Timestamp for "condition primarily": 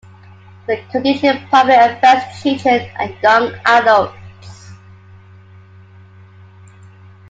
0.91-1.75